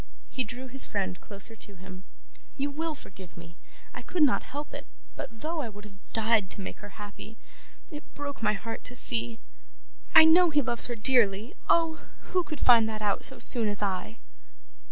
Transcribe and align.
He 0.31 0.43
drew 0.43 0.65
his 0.65 0.87
friend 0.87 1.21
closer 1.21 1.55
to 1.55 1.75
him. 1.75 2.05
'You 2.57 2.71
will 2.71 2.95
forgive 2.95 3.37
me; 3.37 3.55
I 3.93 4.01
could 4.01 4.23
not 4.23 4.41
help 4.41 4.73
it, 4.73 4.87
but 5.15 5.41
though 5.41 5.61
I 5.61 5.69
would 5.69 5.83
have 5.85 6.11
died 6.11 6.49
to 6.49 6.61
make 6.61 6.79
her 6.79 6.97
happy, 6.97 7.37
it 7.91 8.15
broke 8.15 8.41
my 8.41 8.53
heart 8.53 8.83
to 8.85 8.95
see 8.95 9.37
I 10.15 10.25
know 10.25 10.49
he 10.49 10.63
loves 10.63 10.87
her 10.87 10.95
dearly 10.95 11.53
Oh! 11.69 12.03
who 12.33 12.41
could 12.43 12.59
find 12.59 12.89
that 12.89 13.03
out 13.03 13.23
so 13.23 13.37
soon 13.37 13.67
as 13.67 13.83
I? 13.83 14.17